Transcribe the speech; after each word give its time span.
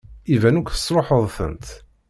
Iban 0.33 0.59
akk 0.59 0.67
tesṛuḥeḍ-tent. 0.71 1.67